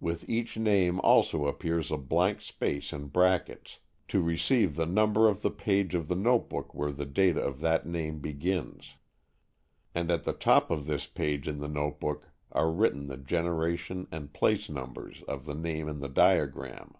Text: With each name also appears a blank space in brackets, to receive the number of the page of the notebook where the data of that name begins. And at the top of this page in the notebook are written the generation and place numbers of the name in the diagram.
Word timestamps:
With 0.00 0.28
each 0.28 0.56
name 0.56 0.98
also 0.98 1.46
appears 1.46 1.92
a 1.92 1.96
blank 1.96 2.40
space 2.40 2.92
in 2.92 3.06
brackets, 3.06 3.78
to 4.08 4.20
receive 4.20 4.74
the 4.74 4.84
number 4.84 5.28
of 5.28 5.42
the 5.42 5.50
page 5.52 5.94
of 5.94 6.08
the 6.08 6.16
notebook 6.16 6.74
where 6.74 6.90
the 6.90 7.06
data 7.06 7.40
of 7.40 7.60
that 7.60 7.86
name 7.86 8.18
begins. 8.18 8.96
And 9.94 10.10
at 10.10 10.24
the 10.24 10.32
top 10.32 10.72
of 10.72 10.86
this 10.86 11.06
page 11.06 11.46
in 11.46 11.60
the 11.60 11.68
notebook 11.68 12.30
are 12.50 12.68
written 12.68 13.06
the 13.06 13.16
generation 13.16 14.08
and 14.10 14.32
place 14.32 14.68
numbers 14.68 15.22
of 15.28 15.44
the 15.44 15.54
name 15.54 15.86
in 15.86 16.00
the 16.00 16.08
diagram. 16.08 16.96